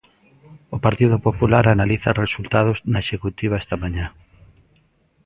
O 0.75 0.77
Partido 0.85 1.17
Popular 1.27 1.65
analiza 1.67 2.17
resultados 2.23 2.77
na 2.91 2.99
executiva 3.05 3.59
esta 3.63 3.75
mañá. 3.83 4.07